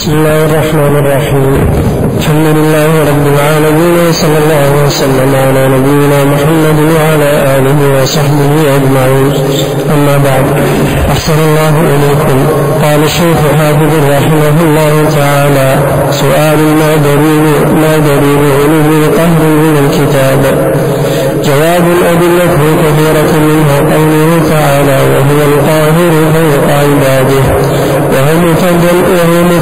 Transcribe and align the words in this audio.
بسم 0.00 0.12
الله 0.12 0.44
الرحمن 0.44 0.96
الرحيم. 0.96 1.54
الحمد 2.18 2.46
لله 2.56 2.90
رب 3.10 3.26
العالمين 3.34 3.94
وصلى 4.08 4.38
الله 4.42 4.68
وسلم 4.86 5.30
على 5.44 5.62
نبينا 5.68 6.24
محمد 6.32 6.78
وعلى 6.96 7.30
آله 7.56 7.78
وصحبه 8.02 8.52
أجمعين. 8.76 9.32
أما 9.94 10.14
بعد 10.26 10.44
أحسن 11.12 11.38
الله 11.48 11.74
إليكم. 11.94 12.38
قال 12.82 13.00
الشيخ 13.04 13.40
حافظ 13.58 13.92
رحمه 14.16 14.56
الله 14.66 14.94
تعالى 15.18 15.68
سؤال 16.22 16.60
ما 16.80 16.90
دليل 17.08 17.44
ما 17.82 17.92
دليل 18.08 18.42
علو 18.60 18.88
القهر 19.04 19.42
من 19.64 19.74
الكتاب؟ 19.84 20.40
جواب 21.44 21.84
الأدلة 21.96 22.54
كثيرة 22.82 23.32
منها 23.48 23.76
قوله 23.92 24.30
تعالى 24.50 24.98
وهو 25.12 25.38
القاهر 25.50 26.12
فوق 26.34 26.66
عباده. 26.82 27.44
وهو 28.12 28.38
متضمن 28.46 29.59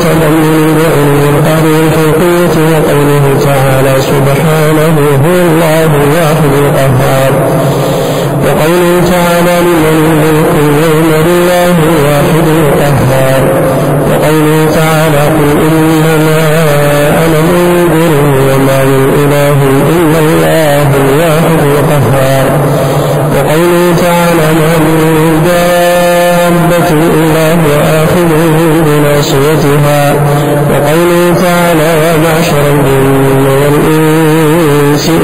بعلم 0.79 1.37
القهر 1.37 1.67
الفوقية 1.85 2.55
وقوله 2.73 3.25
تعالى 3.45 3.95
وقوله 14.11 14.67
تعالى 14.75 15.19
قل 15.19 15.61
إنما 15.67 16.48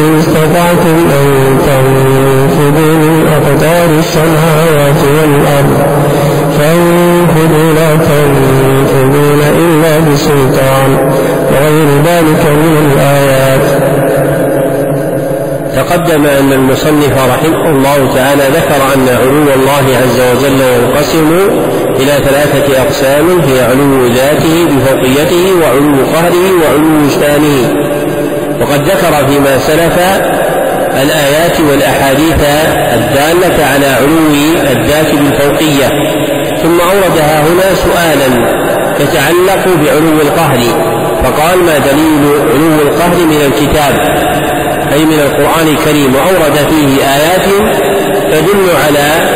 إن 0.05 0.19
استطعتم 0.19 0.97
أن 1.21 1.59
تنفذوا 1.67 2.95
من 2.95 3.27
أقطار 3.29 3.99
السماوات 3.99 5.01
والأرض. 5.17 5.79
فانفذوا 6.59 7.73
لا 7.73 7.97
تنفذون 7.97 9.41
إلا 9.59 9.99
بسلطان. 9.99 11.13
وغير 11.53 11.89
ذلك 12.05 12.47
من 12.47 12.93
الآيات. 12.93 13.95
تقدم 15.77 16.27
أن 16.27 16.53
المصنف 16.53 17.13
رحمه 17.29 17.71
الله 17.71 18.15
تعالى 18.15 18.43
ذكر 18.43 18.95
أن 18.95 19.09
علو 19.09 19.55
الله 19.55 19.85
عز 20.03 20.21
وجل 20.21 20.61
ينقسم 20.61 21.31
إلى 21.97 22.13
ثلاثة 22.25 22.83
أقسام 22.83 23.41
هي 23.49 23.61
علو 23.61 24.07
ذاته 24.07 24.67
بفوقيته 24.67 25.45
وعلو 25.63 25.97
قهره 26.15 26.47
وعلو 26.63 27.09
شأنه. 27.21 27.94
وقد 28.61 28.89
ذكر 28.89 29.27
فيما 29.29 29.59
سلف 29.59 29.99
الآيات 31.03 31.61
والأحاديث 31.61 32.41
الدالة 32.95 33.65
على 33.65 33.87
علو 33.87 34.35
الذات 34.71 35.15
بالفوقية 35.15 35.89
ثم 36.63 36.81
أوردها 36.81 37.41
هنا 37.41 37.75
سؤالا 37.75 38.55
يتعلق 39.01 39.65
بعلو 39.83 40.21
القهر 40.23 40.61
فقال 41.25 41.59
ما 41.59 41.79
دليل 41.79 42.25
علو 42.55 42.83
القهر 42.83 43.17
من 43.27 43.41
الكتاب؟ 43.47 43.95
أي 44.93 45.05
من 45.05 45.21
القرآن 45.21 45.69
الكريم. 45.69 46.15
وأورد 46.15 46.57
فيه 46.57 47.05
آيات 47.05 47.47
تدل 48.33 48.69
على 48.87 49.31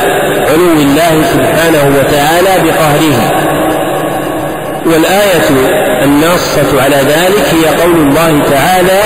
علو 0.51 0.73
الله 0.73 1.23
سبحانه 1.33 1.99
وتعالى 1.99 2.65
بقهره. 2.65 3.48
والآية 4.87 5.49
الناصة 6.05 6.83
على 6.83 6.97
ذلك 6.97 7.47
هي 7.55 7.83
قول 7.83 7.97
الله 7.97 8.43
تعالى 8.51 9.01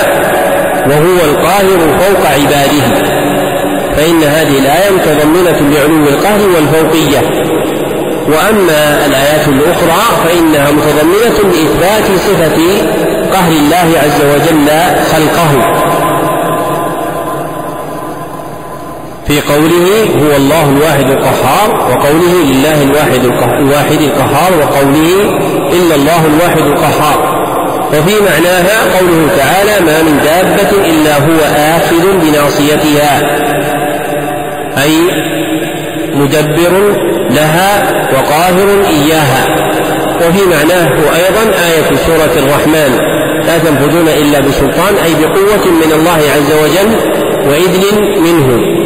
وهو 0.87 1.31
القاهر 1.31 1.99
فوق 1.99 2.27
عباده. 2.27 3.13
فإن 3.97 4.23
هذه 4.23 4.59
الآية 4.59 4.91
متضمنة 4.91 5.75
لعلو 5.75 6.09
القهر 6.09 6.41
والفوقية. 6.55 7.21
وأما 8.29 9.07
الآيات 9.07 9.49
الأخرى 9.49 10.03
فإنها 10.25 10.71
متضمنة 10.71 11.53
لإثبات 11.53 12.05
صفة 12.19 12.59
قهر 13.33 13.53
الله 13.53 14.01
عز 14.03 14.23
وجل 14.35 14.69
خلقه. 15.13 16.02
في 19.33 19.41
قوله 19.41 19.89
هو 20.23 20.37
الله 20.37 20.71
الواحد 20.71 21.11
القهار 21.11 21.71
وقوله 21.91 22.35
لله 22.45 22.83
الواحد 22.83 23.25
الواحد 23.61 24.01
القهار 24.01 24.53
وقوله 24.61 25.39
إلا 25.73 25.95
الله 25.95 26.27
الواحد 26.27 26.59
القهار. 26.59 27.43
وفي 27.89 28.15
معناها 28.21 28.99
قوله 28.99 29.29
تعالى 29.37 29.87
ما 29.87 30.03
من 30.03 30.21
دابة 30.25 30.85
إلا 30.85 31.19
هو 31.19 31.41
آخذ 31.77 32.19
بناصيتها. 32.23 33.23
أي 34.83 34.97
مدبر 36.15 36.97
لها 37.31 37.83
وقاهر 38.15 38.69
إياها. 38.91 39.47
وفي 40.17 40.41
معناه 40.51 40.91
أيضا 40.91 41.45
آية 41.69 41.97
سورة 42.07 42.45
الرحمن 42.45 42.99
لا 43.47 43.59
تنفذون 43.59 44.09
إلا 44.09 44.41
بسلطان 44.41 44.95
أي 45.05 45.15
بقوة 45.15 45.67
من 45.67 45.93
الله 45.93 46.21
عز 46.37 46.53
وجل 46.63 46.97
وإذن 47.49 48.23
منه. 48.23 48.82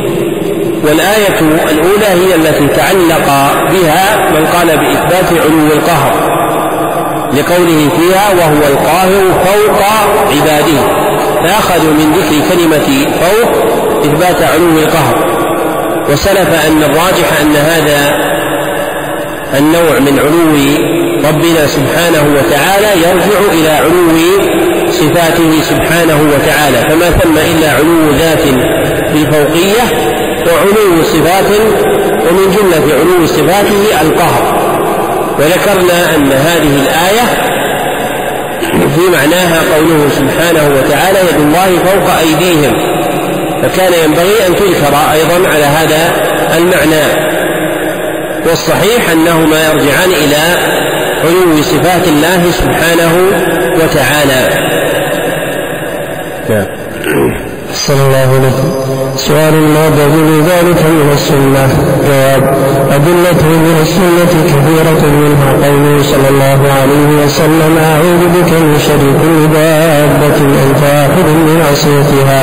والآية 0.87 1.41
الأولى 1.71 2.07
هي 2.07 2.35
التي 2.35 2.67
تعلق 2.69 3.27
بها 3.73 4.31
من 4.31 4.47
قال 4.47 4.67
بإثبات 4.67 5.41
علو 5.41 5.67
القهر 5.67 6.37
لقوله 7.33 7.89
فيها 7.97 8.31
وهو 8.39 8.63
القاهر 8.73 9.25
فوق 9.45 9.83
عباده 10.33 11.07
فأخذوا 11.43 11.93
من 11.93 12.13
ذكر 12.13 12.55
كلمة 12.55 13.07
فوق 13.21 13.65
إثبات 14.05 14.43
علو 14.43 14.79
القهر. 14.79 15.37
وسلف 16.09 16.67
أن 16.67 16.83
الراجح 16.83 17.41
أن 17.41 17.57
هذا 17.57 18.27
النوع 19.59 19.99
من 19.99 20.19
علو 20.19 20.57
ربنا 21.29 21.67
سبحانه 21.67 22.39
وتعالى 22.39 23.01
يرجع 23.01 23.53
إلى 23.53 23.71
علو 23.71 24.17
صفاته 24.91 25.63
سبحانه 25.63 26.21
وتعالى 26.35 26.91
فما 26.91 27.11
ثم 27.11 27.39
إلا 27.39 27.71
علو 27.71 28.11
ذات 28.11 28.41
في 29.13 29.27
وعلو 30.47 31.03
صفات 31.03 31.51
ومن 32.29 32.51
جملة 32.57 32.95
علو 32.95 33.27
صفاته 33.27 34.01
القهر. 34.03 34.67
وذكرنا 35.39 36.17
أن 36.17 36.33
هذه 36.33 36.83
الآية 36.83 37.57
في 38.73 39.11
معناها 39.13 39.61
قوله 39.77 40.09
سبحانه 40.09 40.75
وتعالى 40.77 41.19
يد 41.19 41.41
الله 41.41 41.79
فوق 41.85 42.11
أيديهم 42.19 42.73
فكان 43.63 43.93
ينبغي 44.05 44.47
أن 44.47 44.55
تذكر 44.55 44.97
أيضا 45.13 45.49
على 45.49 45.65
هذا 45.65 46.13
المعنى. 46.59 47.27
والصحيح 48.47 49.11
أنهما 49.11 49.69
يرجعان 49.69 50.11
إلى 50.11 50.57
علو 51.25 51.63
صفات 51.63 52.09
الله 52.09 52.51
سبحانه 52.51 53.15
وتعالى. 53.83 54.49
نعم. 56.49 57.56
أحسن 57.77 57.93
الله 58.07 58.37
إليكم 58.37 58.69
سؤال 59.17 59.55
ما 59.55 59.89
دليل 59.89 60.43
ذلك 60.43 60.81
من 60.99 61.11
السنة؟ 61.13 61.65
جواب 62.09 62.43
أدلته 62.97 63.49
من 63.67 63.77
السنة 63.83 64.33
كثيرة 64.51 65.03
منها 65.23 65.51
قوله 65.67 66.03
صلى 66.03 66.29
الله 66.31 66.61
عليه 66.79 67.25
وسلم 67.25 67.73
أعوذ 67.91 68.23
بك 68.37 68.51
من 68.65 68.77
شر 68.87 69.05
كل 69.23 69.39
دابة 69.55 70.39
أنت 70.65 70.83
آخذ 70.85 71.29
من 71.47 71.63
عصيتها. 71.71 72.43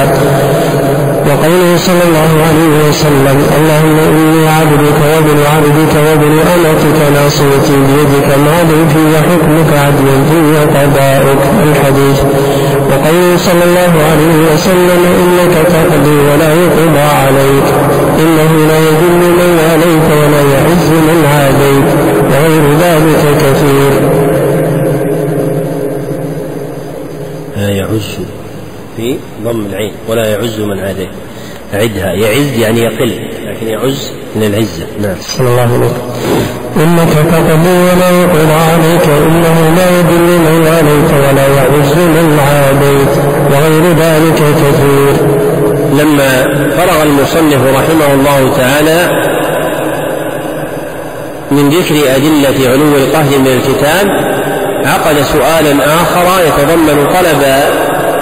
وقوله 1.28 1.78
صلى 1.78 2.04
الله 2.08 2.32
عليه 2.48 2.90
وسلم 2.90 3.38
اللهم 3.58 3.98
إني 4.10 4.48
عبدك 4.60 5.00
وابن 5.14 5.38
عبدك 5.54 5.94
وابن 6.08 6.34
أمتك 6.54 7.00
ناصيتي 7.16 7.76
بيدك 7.88 8.30
ماض 8.46 8.70
في 8.94 9.04
حكمك 9.28 9.72
عدل 9.86 10.08
في 10.30 10.40
قضاؤك 10.78 11.44
الحديث 11.64 12.20
وقوله 12.94 13.38
صلى 13.38 13.64
الله 13.64 14.04
عليه 14.12 14.54
وسلم 14.54 15.06
إنك 15.06 15.68
تقضي 15.68 16.18
ولا 16.30 16.54
يقضى 16.54 17.00
عليك. 17.00 17.74
إنه 18.20 18.68
لا 18.68 18.78
يذل 18.78 19.22
من 19.40 19.60
عليك 19.72 20.08
ولا 20.22 20.42
يعز 20.42 20.90
من 20.90 21.26
عاديت. 21.26 21.88
وغير 22.32 22.66
ذلك 22.80 23.38
كثير. 23.44 23.94
لا 27.58 27.70
يعز 27.70 28.18
في 28.98 29.18
ضم 29.44 29.66
العين 29.66 29.92
ولا 30.10 30.26
يعز 30.26 30.60
من 30.60 30.80
عاديت. 30.80 31.10
أعدها 31.74 32.14
يعز 32.14 32.60
يعني 32.60 32.82
يقل 32.82 33.30
لكن 33.46 33.68
يعز 33.68 34.12
من 34.36 34.44
العزة. 34.44 34.88
نعم. 35.02 35.16
صلى 35.22 35.48
الله 35.48 35.62
عليه 35.62 35.74
وسلم. 35.74 35.94
إنك 36.78 37.14
تقضي 37.14 37.70
ولا 37.70 38.10
يقضى 38.10 38.54
عليك 38.72 39.08
إنه 39.28 39.74
لا 39.78 39.90
يذل 40.00 40.40
من 40.40 40.68
عليك 40.68 41.12
ولا 41.30 41.48
يعز 41.48 41.98
من 41.98 42.40
عاديت 42.40 43.14
وغير 43.52 43.84
ذلك 44.00 44.36
كثير. 44.36 45.44
لما 45.94 46.44
فرغ 46.78 47.04
المصنف 47.04 47.62
رحمه 47.76 48.14
الله 48.14 48.58
تعالى 48.58 49.24
من 51.52 51.70
ذكر 51.70 51.96
أدلة 52.16 52.70
علو 52.72 52.96
القهر 52.98 53.40
من 53.40 53.48
الكتاب 53.48 54.08
عقد 54.86 55.22
سؤالا 55.22 55.86
آخر 55.86 56.26
يتضمن 56.48 57.06
طلب 57.06 57.44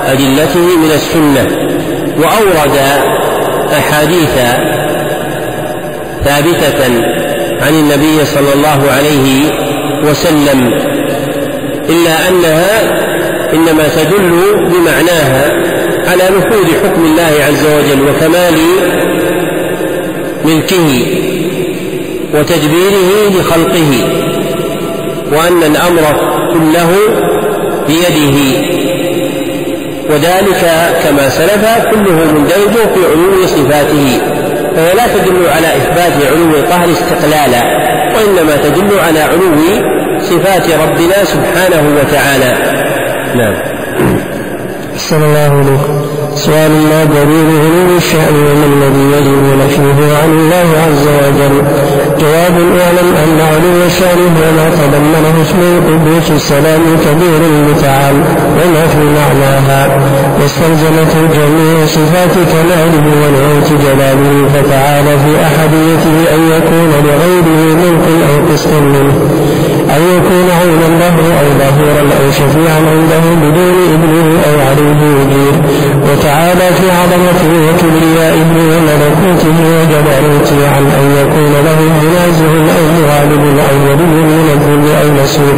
أدلته 0.08 0.78
من 0.78 0.92
السنة 0.92 1.48
وأورد 2.18 2.78
أحاديث 3.78 4.36
ثابتة 6.26 7.21
عن 7.62 7.74
النبي 7.74 8.26
صلى 8.26 8.54
الله 8.56 8.92
عليه 8.92 9.52
وسلم 10.10 10.74
إلا 11.90 12.30
أنها 12.30 12.82
إنما 13.54 13.84
تدل 13.96 14.32
بمعناها 14.70 15.52
على 16.08 16.24
نفوذ 16.38 16.68
حكم 16.84 17.06
الله 17.06 17.32
عز 17.48 17.66
وجل 17.66 18.02
وكمال 18.10 18.58
ملكه 20.46 21.06
وتدبيره 22.34 23.40
لخلقه 23.40 23.92
وأن 25.32 25.64
الأمر 25.64 26.04
كله 26.54 26.92
بيده. 27.88 28.38
وذلك 30.10 30.64
كما 31.04 31.30
سلف 31.30 31.86
كله 31.92 32.34
مندرج 32.34 32.74
في 32.94 33.06
علو 33.12 33.46
صفاته. 33.46 34.22
فهي 34.76 34.94
لا 34.94 35.08
تدل 35.08 35.50
على 35.50 35.68
إثبات 35.68 36.32
علو 36.32 36.56
القهر 36.56 36.90
استقلالا 36.92 37.62
وإنما 38.16 38.56
تدل 38.64 39.00
على 39.00 39.20
علو 39.20 39.56
صفات 40.20 40.70
ربنا 40.72 41.24
سبحانه 41.24 41.84
وتعالى. 42.00 42.54
نعم. 43.36 43.54
صلى 44.98 45.26
الله 45.26 45.52
عليه 45.60 46.12
سؤال 46.36 46.72
ما 46.72 47.04
دليل 47.04 47.48
علو 47.64 47.98
الشأن 47.98 48.36
وما 48.36 48.66
الذي 48.66 49.18
يجب 49.18 49.44
نفيه 49.64 50.18
عن 50.24 50.30
الله 50.30 50.68
عز 50.88 51.08
وجل؟ 51.08 51.64
جواب 52.22 52.56
اعلم 52.82 53.10
أن 53.24 53.40
علو 53.52 53.86
الشأن 53.86 54.20
هو 54.38 54.52
ما 54.58 54.70
تضمنه 54.70 55.42
اسم 55.42 55.60
القدوس 55.62 56.32
السلام 56.32 56.82
الكبير 56.94 57.42
المتعال 57.52 58.16
وما 58.58 58.88
في 58.88 59.04
معناها. 59.20 59.82
واستلزمته 60.42 61.22
جميع 61.34 61.86
صفات 61.86 62.34
كماله 62.52 63.06
ونعوت 63.22 63.70
جلاله 63.84 64.50
فتعالى 64.54 65.14
في 65.24 65.32
أحديته 65.48 66.16
أن 66.36 66.42
يكون 66.58 66.90
لغيره 67.06 67.76
ملك 67.82 68.06
أو 68.30 68.54
قسط 68.54 68.74
منه. 68.74 69.16
أن 69.96 70.02
يكون 70.18 70.48
عونا 70.60 70.88
له 71.00 71.16
أو 71.40 71.48
ظهورا 71.60 72.04
أو 72.20 72.32
شفيعا 72.32 72.80
عنده 72.92 73.26
بدون 73.42 73.76
إذنه 73.94 74.42
أو 74.48 74.60
عليه 74.68 75.02
يجير 75.22 75.56
وتعالى 76.12 76.76
في 76.76 76.92
عظمته 76.92 77.52
وكبريائه 77.68 78.52
وملكوته 78.72 79.56
وجبروته 79.78 80.70
عن 80.76 80.84
أن 81.00 81.06
يكون 81.22 81.54
له 81.66 81.80
منازع 82.02 82.52
أو 82.78 82.84
مغالب 82.98 83.60
أو 83.60 83.76
ولي 83.90 84.06
من 84.06 84.50
الذل 84.54 84.96
أو 85.02 85.24
نصير 85.24 85.56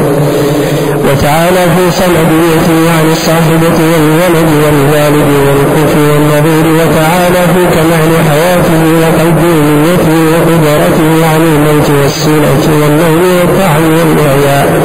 وتعالى 1.07 1.63
في 1.75 1.91
صمديته 1.91 2.91
عن 2.97 3.11
الصاحبة 3.11 3.77
والولد 3.91 4.49
والوالد 4.63 5.29
والكفر 5.47 5.99
والنظير 6.13 6.65
وتعالى 6.73 7.41
في 7.53 7.75
كمال 7.75 8.11
حياته 8.29 8.81
وقيوميته 9.01 10.15
وقدرته 10.33 11.25
عن 11.33 11.41
الموت 11.41 11.89
والسنة 12.01 12.63
والنوم 12.81 13.23
والتعب 13.39 13.81
والإعياء. 13.81 14.81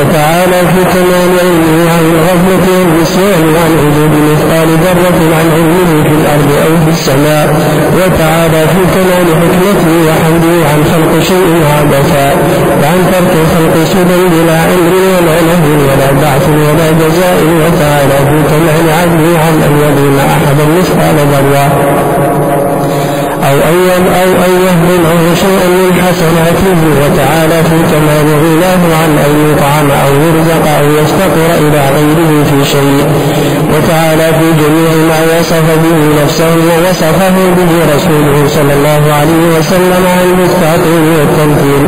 وتعالى 0.00 0.60
في 0.72 0.80
كمال 0.92 1.30
علمه 1.40 1.90
عن 1.94 2.04
الغفلة 2.12 2.66
والنسيان 2.78 3.44
وعن 3.54 3.72
وجود 3.84 4.12
مثقال 4.30 4.68
ذرة 4.84 5.20
عن 5.38 5.46
علمه 5.56 6.02
في 6.02 6.14
الأرض 6.20 6.50
أو 6.66 6.72
في 6.84 6.90
السماء. 6.90 7.48
وتعالى 7.96 8.60
في 8.72 8.82
كمال 8.94 9.26
حكمته 9.40 9.90
وحمده 10.06 10.68
عن 10.70 10.80
خلق 10.92 11.22
شيء 11.22 11.52
عبثا 11.78 12.28
وعن 12.82 12.98
ترك 13.12 13.34
خلق 13.54 13.74
سدى 13.84 14.20
بلا 14.32 14.58
علم 14.70 14.94
ولا 15.14 15.36
نهي 15.48 15.72
ولا 15.88 16.08
بعث 16.22 16.48
ولا 16.48 16.88
جزاء. 17.02 17.38
وتعالى 17.62 18.18
في 18.28 18.38
كمال 18.50 18.86
عدله 18.98 19.38
عن 19.44 19.54
أن 19.66 19.72
يظلم 19.84 20.18
أحدا 20.18 20.64
مثقال 20.78 21.16
ذرة. 21.32 21.66
أو 23.50 23.78
أن 23.96 24.06
أو 24.22 24.30
أن 24.46 24.52
يهضمه 24.66 25.34
شيئا 25.34 25.68
من 25.68 25.92
حسناته 26.02 26.78
وتعالى 27.02 27.62
في 27.68 27.76
كمال 27.90 28.26
غناه 28.42 28.82
عن 29.02 29.18
أن 29.26 29.32
يطعم 29.50 29.90
أو 29.90 30.12
يرزق 30.26 30.64
أو 30.78 30.84
يفتقر 30.84 31.50
إلى 31.66 31.82
غيره 31.96 32.44
في 32.44 32.70
شيء. 32.70 33.06
وتعالى 33.74 34.26
في 34.38 34.46
جميع 34.62 34.90
ما 35.08 35.18
وصف 35.38 35.66
به 35.82 36.22
نفسه 36.22 36.54
ووصفه 36.68 37.36
به 37.56 37.72
رسوله 37.94 38.48
صلى 38.48 38.72
الله 38.74 39.02
عليه 39.18 39.58
وسلم 39.58 40.02
عن 40.16 40.28
التعطيل 40.48 41.04
والتمثيل 41.18 41.86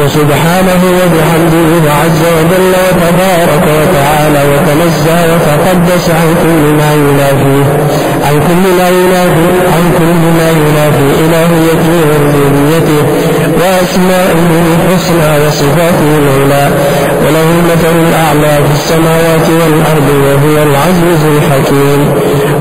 وسبحانه 0.00 0.82
وبحمده 0.98 1.92
عز 2.00 2.22
وجل 2.36 2.72
وتبارك 2.86 3.64
وتعالى 3.80 4.40
وتنزه 4.50 5.20
وتقدس 5.34 6.10
عن 6.10 6.28
كل 6.42 6.62
ما 6.78 6.90
ينافيه 6.94 7.64
عن 8.26 8.34
كل 8.48 8.62
ما 8.78 8.88
ينافي 10.40 11.08
إلهيته 11.24 11.92
وربوبيته 12.08 13.02
وأسمائه 13.60 14.48
الحسنى 14.66 15.46
وصفاته 15.46 16.10
العلى. 16.18 16.70
وله 17.26 17.46
المثل 17.58 18.08
الأعلى 18.08 18.64
في 18.66 18.72
السماوات 18.74 19.46
والأرض 19.60 20.08
وهو 20.24 20.62
العزيز 20.62 21.22
الحكيم. 21.36 22.00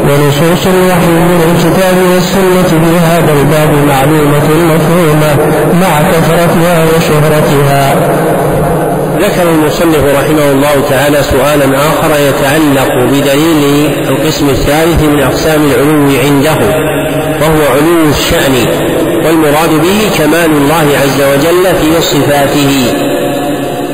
ونصوص 0.03 0.67
الوحي 0.67 1.07
من 1.07 1.41
الكتاب 1.49 1.97
والسنة 2.13 2.79
في 2.79 2.97
هذا 3.05 3.31
الباب 3.39 3.69
معلومة 3.87 4.47
مفهومة 4.73 5.31
مع 5.81 6.01
كثرتها 6.11 6.85
وشهرتها. 6.85 7.95
ذكر 9.21 9.49
المصنف 9.49 10.03
رحمه 10.19 10.51
الله 10.51 10.89
تعالى 10.89 11.17
سؤالا 11.23 11.77
آخر 11.77 12.11
يتعلق 12.29 13.03
بدليل 13.03 13.91
القسم 14.09 14.49
الثالث 14.49 15.03
من 15.03 15.19
أقسام 15.19 15.61
العلو 15.65 16.09
عنده. 16.25 16.57
وهو 17.41 17.61
علو 17.75 18.09
الشأن 18.09 18.55
والمراد 19.25 19.69
به 19.69 20.09
كمال 20.17 20.51
الله 20.51 20.87
عز 21.03 21.21
وجل 21.21 21.75
في 21.81 22.01
صفاته. 22.01 22.93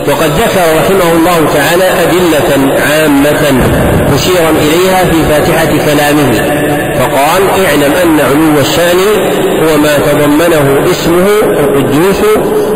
وقد 0.07 0.31
ذكر 0.31 0.61
رحمه 0.77 1.11
الله 1.17 1.53
تعالى 1.53 1.83
أدلة 2.03 2.75
عامة 2.89 3.43
مشيرا 4.13 4.49
إليها 4.49 5.05
في 5.11 5.23
فاتحة 5.29 5.85
كلامه 5.85 6.31
فقال 6.99 7.65
اعلم 7.65 7.93
أن 8.03 8.19
علو 8.19 8.59
الشأن 8.59 8.99
هو 9.61 9.77
ما 9.77 9.97
تضمنه 9.97 10.91
اسمه 10.91 11.27
القدوس 11.59 12.21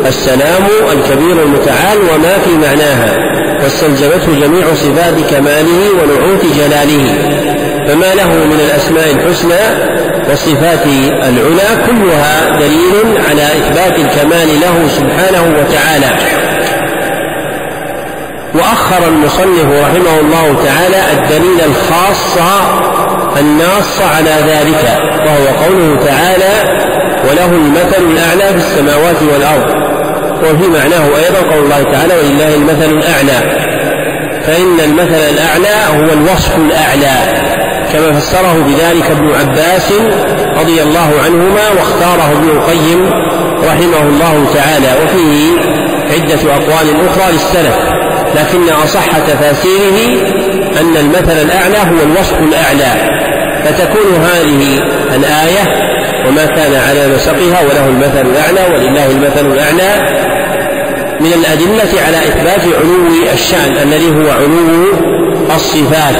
السلام 0.08 0.64
الكبير 0.92 1.44
المتعال 1.44 1.98
وما 1.98 2.34
في 2.46 2.58
معناها 2.62 3.18
واستلزمته 3.64 4.40
جميع 4.42 4.66
صفات 4.76 5.14
كماله 5.32 5.90
ونعوت 5.94 6.46
جلاله 6.58 7.18
فما 7.88 8.16
له 8.16 8.28
من 8.28 8.60
الأسماء 8.66 9.12
الحسنى 9.12 10.00
والصفات 10.32 10.86
العلى 11.24 11.86
كلها 11.88 12.50
دليل 12.60 13.22
على 13.30 13.44
إثبات 13.44 14.00
الكمال 14.00 14.60
له 14.62 14.88
سبحانه 14.88 15.44
وتعالى. 15.60 16.10
وأخر 18.54 19.08
المصنف 19.08 19.66
رحمه 19.82 20.20
الله 20.20 20.56
تعالى 20.66 20.98
الدليل 21.14 21.62
الخاص 21.66 22.38
الناص 23.40 24.02
على 24.16 24.32
ذلك 24.48 25.00
وهو 25.26 25.66
قوله 25.66 26.06
تعالى 26.06 26.82
وله 27.30 27.46
المثل 27.46 28.04
الأعلى 28.12 28.60
في 28.60 28.68
السماوات 28.68 29.22
والأرض 29.34 29.92
وفي 30.44 30.68
معناه 30.68 31.06
أيضا 31.06 31.54
قول 31.54 31.64
الله 31.64 31.84
تعالى 31.84 32.14
ولله 32.14 32.56
المثل 32.56 32.92
الأعلى 32.92 33.62
فإن 34.48 34.80
المثل 34.80 35.22
الأعلى 35.30 35.98
هو 35.98 36.14
الوصف 36.14 36.58
الأعلى. 36.58 37.50
كما 37.93 38.19
فسره 38.19 38.53
بذلك 38.67 39.12
ابن 39.12 39.31
عباس 39.36 39.91
رضي 40.60 40.81
الله 40.81 41.12
عنهما 41.25 41.69
واختاره 41.79 42.31
ابن 42.31 42.50
القيم 42.50 43.10
رحمه 43.63 44.10
الله 44.10 44.45
تعالى 44.53 44.88
وفيه 45.03 45.51
عدة 46.13 46.53
أقوال 46.55 47.07
أخرى 47.07 47.31
للسلف 47.31 47.77
لكن 48.36 48.74
أصح 48.83 49.17
تفاسيره 49.17 50.21
أن 50.81 50.98
المثل 50.98 51.41
الأعلى 51.41 51.77
هو 51.77 52.03
الوصف 52.03 52.39
الأعلى 52.39 53.19
فتكون 53.65 54.15
هذه 54.15 54.79
الآية 55.15 55.91
وما 56.27 56.45
كان 56.45 56.75
على 56.89 57.15
نسقها 57.15 57.62
وله 57.62 57.88
المثل 57.88 58.21
الأعلى 58.21 58.74
ولله 58.75 59.12
المثل 59.12 59.45
الأعلى 59.45 60.21
من 61.19 61.33
الأدلة 61.33 62.01
على 62.07 62.17
إثبات 62.17 62.75
علو 62.75 63.33
الشأن 63.33 63.77
الذي 63.83 64.10
هو 64.10 64.31
علو 64.31 64.86
الصفات. 65.55 66.15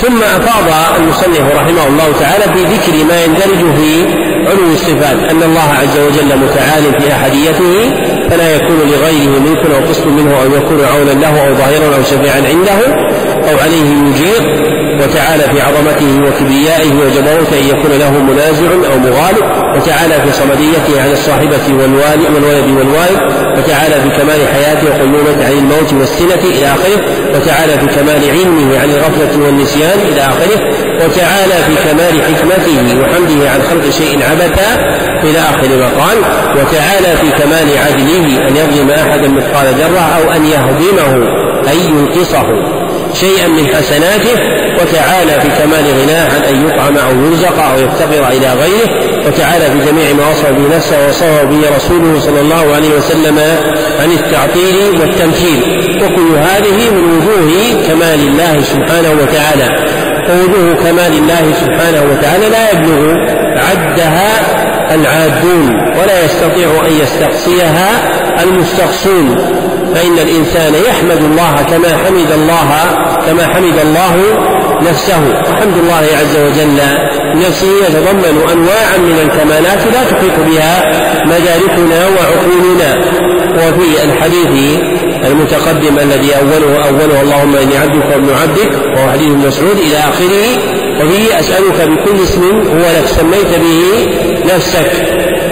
ثم 0.00 0.22
أفاض 0.22 0.96
المصنف 0.98 1.54
رحمه 1.54 1.86
الله 1.86 2.12
تعالى 2.20 2.44
في 2.54 2.64
ذكر 2.64 3.04
ما 3.04 3.24
يندرج 3.24 3.74
في 3.76 4.04
علو 4.46 4.72
الصفات 4.72 5.30
أن 5.30 5.42
الله 5.42 5.68
عز 5.80 5.98
وجل 5.98 6.36
متعال 6.38 7.00
في 7.00 7.12
أحديته 7.12 7.90
فلا 8.30 8.54
يكون 8.54 8.78
لغيره 8.78 9.40
ملك 9.40 9.66
أو 9.66 9.88
قسط 9.88 10.06
منه 10.06 10.34
أو 10.42 10.46
يكون 10.56 10.84
عونا 10.84 11.10
له 11.10 11.48
أو 11.48 11.54
ظاهرا 11.54 11.96
أو 11.96 12.02
شفيعا 12.02 12.42
عنده 12.48 12.94
أو 13.50 13.58
عليه 13.58 13.84
يجير. 14.08 14.79
وتعالى 15.02 15.42
في 15.42 15.60
عظمته 15.60 16.22
وكبريائه 16.26 16.92
وجبروته 16.92 17.58
أن 17.60 17.66
يكون 17.68 17.92
له 17.98 18.10
منازع 18.10 18.92
أو 18.92 18.98
مغالب 18.98 19.44
وتعالى 19.76 20.14
في 20.14 20.32
صمديته 20.32 21.02
عن 21.02 21.10
الصاحبة 21.12 21.66
والوالد 21.70 22.24
والولد 22.34 22.70
والوالد 22.76 23.20
وتعالى 23.58 23.94
في 24.02 24.08
كمال 24.18 24.40
حياته 24.54 24.84
وقيومته 24.90 25.44
عن 25.46 25.52
الموت 25.52 25.92
والسنة 25.92 26.44
إلى 26.44 26.66
آخره 26.66 27.00
وتعالى 27.34 27.72
في 27.72 27.86
كمال 27.86 28.30
علمه 28.30 28.78
عن 28.78 28.90
الغفلة 28.90 29.44
والنسيان 29.44 29.98
إلى 30.12 30.20
آخره 30.20 30.60
وتعالى 31.04 31.54
في 31.66 31.74
كمال 31.88 32.22
حكمته 32.22 33.00
وحمده 33.00 33.50
عن 33.50 33.62
خلق 33.70 33.90
شيء 33.90 34.18
عبثا 34.30 34.70
إلى 35.22 35.38
آخر 35.38 35.68
ما 35.68 35.88
قال 36.02 36.18
وتعالى 36.56 37.16
في 37.16 37.42
كمال 37.42 37.68
عدله 37.86 38.48
أن 38.48 38.56
يظلم 38.56 38.90
أحدا 38.90 39.28
مثقال 39.28 39.66
ذرة 39.74 40.00
أو 40.00 40.32
أن 40.32 40.46
يهضمه 40.46 41.28
أي 41.70 41.78
ينقصه. 41.78 42.79
شيئا 43.14 43.48
من 43.48 43.66
حسناته 43.66 44.34
وتعالى 44.80 45.40
في 45.40 45.48
كمال 45.48 45.84
غناه 46.02 46.24
عن 46.24 46.42
أن 46.54 46.68
يطعم 46.68 46.96
أو 46.96 47.24
يرزق 47.24 47.62
أو 47.62 47.78
يفتقر 47.78 48.28
إلى 48.28 48.52
غيره 48.62 48.90
وتعالى 49.26 49.64
في 49.64 49.90
جميع 49.90 50.12
ما 50.12 50.30
وصف 50.30 50.50
به 50.50 50.76
نفسه 50.76 51.06
ووصفه 51.06 51.44
به 51.44 51.76
رسوله 51.76 52.20
صلى 52.20 52.40
الله 52.40 52.74
عليه 52.74 52.90
وسلم 52.98 53.38
عن 54.02 54.12
التعطيل 54.12 55.00
والتمثيل. 55.00 55.60
وكل 56.02 56.36
هذه 56.36 56.90
من 56.90 57.04
وجوه 57.04 57.86
كمال 57.88 58.20
الله 58.28 58.62
سبحانه 58.62 59.10
وتعالى. 59.22 59.76
ووجوه 60.30 60.74
كمال 60.74 61.12
الله 61.12 61.54
سبحانه 61.60 62.02
وتعالى 62.12 62.48
لا 62.48 62.70
يبلغ 62.70 63.14
عدها 63.56 64.30
العادون 64.94 65.76
ولا 65.98 66.24
يستطيع 66.24 66.68
أن 66.86 66.92
يستقصيها 67.02 68.19
المستقصون 68.42 69.36
فإن 69.94 70.18
الإنسان 70.18 70.74
يحمد 70.88 71.22
الله 71.24 71.54
كما 71.70 71.88
حمد 72.04 72.32
الله 72.32 72.70
كما 73.26 73.46
حمد 73.54 73.78
الله 73.84 74.16
نفسه. 74.90 75.20
وحمد 75.50 75.76
الله 75.82 76.02
عز 76.20 76.36
وجل 76.36 76.78
نفسه 77.34 77.66
يتضمن 77.86 78.36
أنواعا 78.52 78.98
من 78.98 79.18
الكمالات 79.24 79.78
لا 79.92 80.04
تحيط 80.10 80.46
بها 80.46 80.82
مداركنا 81.24 82.08
وعقولنا. 82.08 83.20
وفي 83.54 84.04
الحديث 84.04 84.80
المتقدم 85.26 85.98
الذي 85.98 86.32
أوله 86.36 86.88
أوله 86.88 87.20
اللهم 87.22 87.56
إني 87.56 87.76
عبدك 87.78 88.04
وابن 88.12 88.28
عبدك 88.42 88.72
وهو 88.96 89.10
حديث 89.12 89.32
مسعود 89.46 89.78
إلى 89.78 89.98
آخره. 89.98 90.46
وفيه 91.00 91.40
أسألك 91.40 91.88
بكل 91.88 92.22
اسم 92.24 92.42
هو 92.44 92.84
لك 92.98 93.06
سميت 93.06 93.58
به 93.58 94.08
نفسك. 94.54 94.90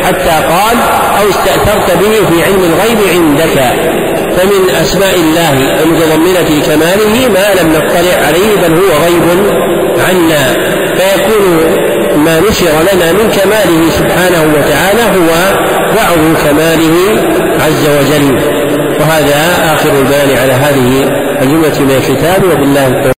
حتى 0.08 0.46
قال 0.48 0.76
أو 1.20 1.30
استأثرت 1.30 1.90
به 1.90 2.28
في 2.28 2.44
علم 2.44 2.62
الغيب 2.64 2.98
عندك. 3.14 3.58
فمن 4.36 4.70
أسماء 4.82 5.14
الله 5.14 5.52
المتضمنة 5.82 6.58
لكماله 6.58 7.28
ما 7.28 7.62
لم 7.62 7.68
نطلع 7.72 8.26
عليه 8.26 8.56
بل 8.62 8.72
هو 8.74 8.90
غيب 9.04 9.22
عنا. 10.08 10.54
فيكون 10.96 11.44
ما 12.24 12.40
نشر 12.40 12.74
لنا 12.92 13.12
من 13.12 13.30
كماله 13.30 13.90
سبحانه 13.90 14.54
وتعالى 14.54 15.02
هو 15.02 15.30
بعض 15.96 16.18
كماله 16.44 16.96
عز 17.60 17.88
وجل. 17.88 18.38
وهذا 19.00 19.74
آخر 19.74 19.90
البيان 19.98 20.36
على 20.42 20.52
هذه 20.52 21.10
الجملة 21.42 21.80
من 21.80 21.90
الكتاب 21.96 22.44
وبالله 22.44 22.86
التوفيق. 22.86 23.12